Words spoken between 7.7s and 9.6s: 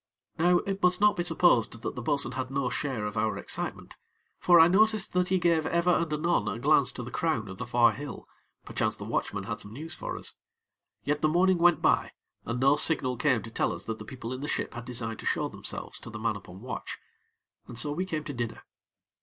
hill, perchance the watchman had